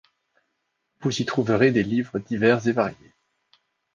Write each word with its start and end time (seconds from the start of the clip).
Vous 1.01 1.21
y 1.21 1.25
trouverez 1.25 1.69
des 1.71 1.83
livres 1.83 2.17
divers 2.17 2.67
et 2.67 2.71
variés. 2.71 3.13